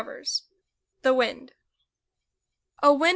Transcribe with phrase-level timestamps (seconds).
[0.03, 0.45] 52
[1.03, 1.51] THE WIND
[2.81, 3.09] O, WIND